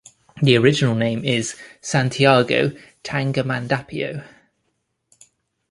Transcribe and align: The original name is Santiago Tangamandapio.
The 0.41 0.57
original 0.57 0.95
name 0.95 1.23
is 1.23 1.55
Santiago 1.79 2.71
Tangamandapio. 3.03 4.23